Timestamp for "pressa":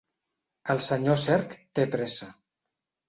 1.97-2.31